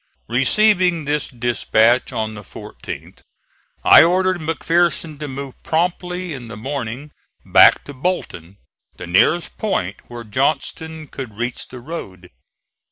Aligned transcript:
Receiving 0.29 1.05
this 1.05 1.27
dispatch 1.27 2.11
on 2.11 2.33
the 2.33 2.41
14th 2.41 3.19
I 3.85 4.01
ordered 4.01 4.41
McPherson 4.41 5.19
to 5.19 5.27
move 5.27 5.61
promptly 5.61 6.33
in 6.33 6.47
the 6.47 6.57
morning 6.57 7.11
back 7.45 7.83
to 7.83 7.93
Bolton, 7.93 8.57
the 8.97 9.05
nearest 9.05 9.59
point 9.59 9.97
where 10.07 10.23
Johnston 10.23 11.05
could 11.05 11.37
reach 11.37 11.67
the 11.67 11.79
road. 11.81 12.31